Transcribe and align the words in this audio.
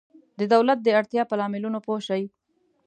د 0.39 0.41
دولت 0.53 0.79
د 0.83 0.87
اړتیا 0.99 1.23
په 1.27 1.35
لاملونو 1.39 1.79
پوه 1.85 1.99
شئ. 2.07 2.23